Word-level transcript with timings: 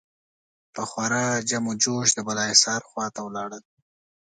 په 0.73 0.81
خورا 0.89 1.25
جم 1.49 1.63
و 1.71 1.73
جوش 1.83 2.07
د 2.13 2.19
بالاحصار 2.27 2.81
خوا 2.89 3.05
ته 3.15 3.19
ولاړل. 3.23 3.63